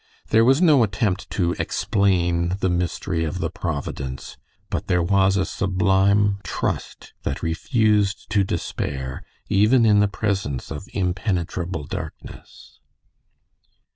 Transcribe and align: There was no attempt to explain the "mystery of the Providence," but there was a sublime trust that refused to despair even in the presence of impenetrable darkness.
There 0.29 0.43
was 0.43 0.63
no 0.63 0.81
attempt 0.81 1.29
to 1.29 1.51
explain 1.59 2.57
the 2.59 2.71
"mystery 2.71 3.23
of 3.23 3.37
the 3.37 3.51
Providence," 3.51 4.35
but 4.71 4.87
there 4.87 5.03
was 5.03 5.37
a 5.37 5.45
sublime 5.45 6.39
trust 6.43 7.13
that 7.21 7.43
refused 7.43 8.27
to 8.31 8.43
despair 8.43 9.21
even 9.47 9.85
in 9.85 9.99
the 9.99 10.07
presence 10.07 10.71
of 10.71 10.87
impenetrable 10.93 11.83
darkness. 11.83 12.79